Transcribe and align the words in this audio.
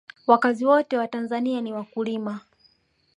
wakazi 0.27 0.65
wote 0.65 0.97
wa 0.97 1.07
tanzania 1.07 1.61
ni 1.61 1.73
wakulima 1.73 2.39